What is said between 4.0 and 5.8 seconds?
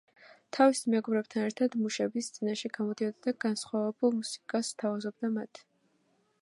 მუსიკას სთავაზობდა მათ.